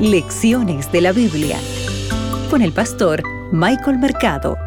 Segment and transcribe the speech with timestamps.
[0.00, 1.56] Lecciones de la Biblia
[2.50, 4.58] con el pastor Michael Mercado.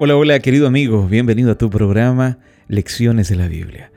[0.00, 2.38] Hola, hola querido amigo, bienvenido a tu programa
[2.68, 3.92] Lecciones de la Biblia.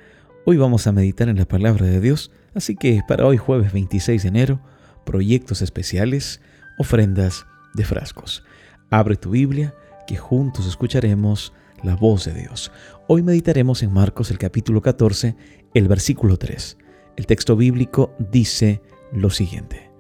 [0.45, 4.21] Hoy vamos a meditar en la palabra de Dios, así que para hoy jueves 26
[4.21, 4.59] de enero,
[5.05, 6.41] proyectos especiales,
[6.77, 8.43] ofrendas de frascos.
[8.89, 9.73] Abre tu Biblia,
[10.07, 11.53] que juntos escucharemos
[11.83, 12.69] la voz de Dios.
[13.07, 15.37] Hoy meditaremos en Marcos el capítulo 14,
[15.73, 16.77] el versículo 3.
[17.19, 19.91] El texto bíblico dice lo siguiente.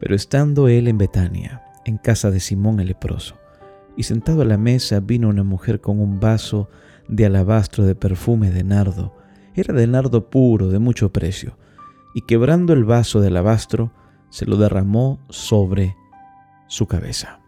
[0.00, 3.36] Pero estando él en Betania, en casa de Simón el leproso,
[3.96, 6.68] y sentado a la mesa vino una mujer con un vaso
[7.06, 9.14] de alabastro de perfume de nardo.
[9.54, 11.56] Era de nardo puro, de mucho precio,
[12.16, 13.92] y quebrando el vaso de alabastro,
[14.30, 15.94] se lo derramó sobre
[16.66, 17.38] su cabeza.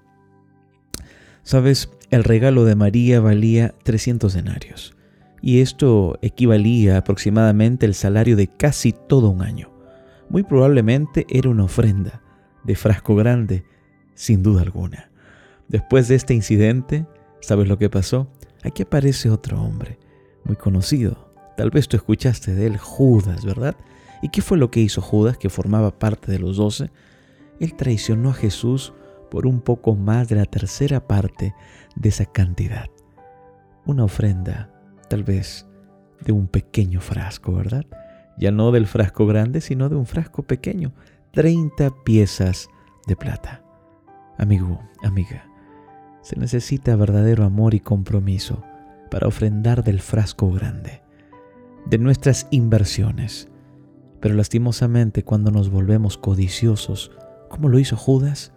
[1.43, 4.97] Sabes, el regalo de María valía 300 denarios
[5.41, 9.71] y esto equivalía aproximadamente al salario de casi todo un año.
[10.29, 12.23] Muy probablemente era una ofrenda
[12.65, 13.65] de frasco grande,
[14.15, 15.11] sin duda alguna.
[15.69, 17.07] Después de este incidente,
[17.41, 18.29] ¿sabes lo que pasó?
[18.63, 19.99] Aquí aparece otro hombre,
[20.45, 21.33] muy conocido.
[21.57, 23.77] Tal vez tú escuchaste de él, Judas, ¿verdad?
[24.23, 26.91] ¿Y qué fue lo que hizo Judas, que formaba parte de los doce?
[27.61, 28.93] Él traicionó a Jesús
[29.31, 31.55] por un poco más de la tercera parte
[31.97, 32.87] de esa cantidad.
[33.85, 34.71] Una ofrenda
[35.09, 35.67] tal vez
[36.25, 37.85] de un pequeño frasco, ¿verdad?
[38.37, 40.93] Ya no del frasco grande, sino de un frasco pequeño.
[41.33, 42.69] 30 piezas
[43.07, 43.63] de plata.
[44.39, 45.49] Amigo, amiga,
[46.23, 48.63] se necesita verdadero amor y compromiso
[49.11, 51.03] para ofrendar del frasco grande,
[51.87, 53.49] de nuestras inversiones.
[54.21, 57.11] Pero lastimosamente cuando nos volvemos codiciosos,
[57.49, 58.53] como lo hizo Judas,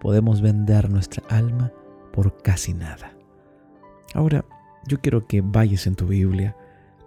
[0.00, 1.72] podemos vender nuestra alma
[2.12, 3.14] por casi nada.
[4.14, 4.44] Ahora,
[4.86, 6.56] yo quiero que vayas en tu Biblia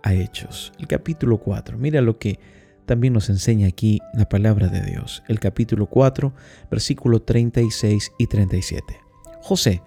[0.03, 1.77] a Hechos, el capítulo 4.
[1.77, 2.39] Mira lo que
[2.85, 5.23] también nos enseña aquí la palabra de Dios.
[5.27, 6.33] El capítulo 4,
[6.69, 8.99] versículo 36 y 37.
[9.41, 9.81] José,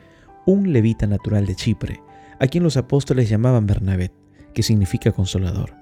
[0.46, 2.00] un levita natural de Chipre,
[2.38, 4.12] a quien los apóstoles llamaban Bernabé,
[4.54, 5.74] que significa consolador,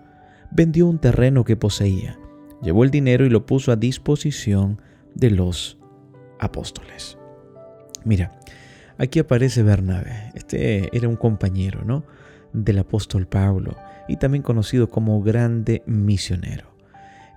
[0.51, 2.19] vendió un terreno que poseía,
[2.63, 4.81] llevó el dinero y lo puso a disposición
[5.15, 5.79] de los
[6.41, 7.19] apóstoles.
[8.05, 8.39] Mira,
[8.99, 10.31] Aquí aparece Bernabé.
[10.35, 12.05] Este era un compañero, ¿no?
[12.53, 13.77] Del apóstol Pablo
[14.09, 16.75] y también conocido como grande misionero.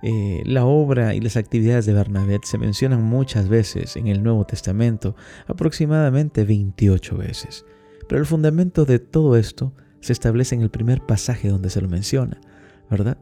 [0.02, 4.44] Eh, la obra y las actividades de Bernabé se mencionan muchas veces en el Nuevo
[4.44, 5.16] Testamento,
[5.48, 7.64] aproximadamente 28 veces.
[8.08, 11.88] Pero el fundamento de todo esto se establece en el primer pasaje donde se lo
[11.88, 12.40] menciona,
[12.88, 13.18] ¿verdad?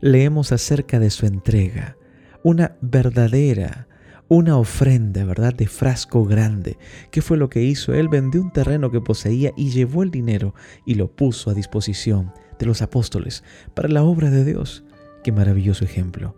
[0.00, 1.96] Leemos acerca de su entrega,
[2.44, 3.88] una verdadera
[4.28, 6.78] una ofrenda, ¿verdad?, de frasco grande.
[7.10, 7.94] ¿Qué fue lo que hizo?
[7.94, 10.54] Él vendió un terreno que poseía y llevó el dinero
[10.84, 13.44] y lo puso a disposición de los apóstoles
[13.74, 14.84] para la obra de Dios.
[15.22, 16.36] Qué maravilloso ejemplo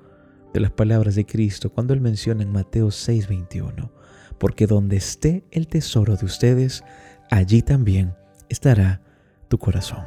[0.52, 3.90] de las palabras de Cristo cuando él menciona en Mateo 6:21,
[4.38, 6.84] porque donde esté el tesoro de ustedes,
[7.30, 8.14] allí también
[8.48, 9.02] estará
[9.48, 10.04] tu corazón.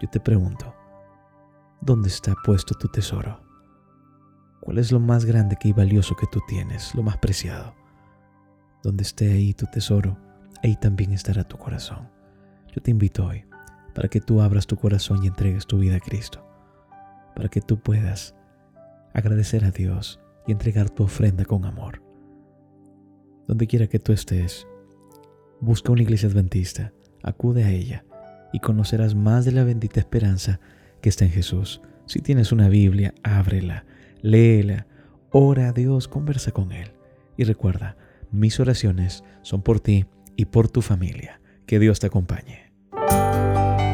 [0.00, 0.74] Yo te pregunto,
[1.80, 3.49] ¿dónde está puesto tu tesoro?
[4.60, 7.74] ¿Cuál es lo más grande y valioso que tú tienes, lo más preciado?
[8.82, 10.18] Donde esté ahí tu tesoro,
[10.62, 12.08] ahí también estará tu corazón.
[12.74, 13.44] Yo te invito hoy
[13.94, 16.46] para que tú abras tu corazón y entregues tu vida a Cristo,
[17.34, 18.34] para que tú puedas
[19.14, 22.02] agradecer a Dios y entregar tu ofrenda con amor.
[23.48, 24.66] Donde quiera que tú estés,
[25.60, 26.92] busca una iglesia adventista,
[27.22, 28.04] acude a ella
[28.52, 30.60] y conocerás más de la bendita esperanza
[31.00, 31.80] que está en Jesús.
[32.06, 33.86] Si tienes una Biblia, ábrela
[34.22, 34.86] léela,
[35.30, 36.92] ora a Dios, conversa con Él.
[37.36, 37.96] Y recuerda,
[38.30, 41.40] mis oraciones son por ti y por tu familia.
[41.66, 42.72] Que Dios te acompañe.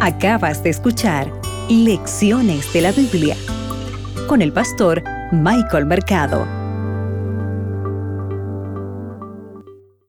[0.00, 1.32] Acabas de escuchar
[1.68, 3.36] Lecciones de la Biblia
[4.28, 6.65] con el pastor Michael Mercado.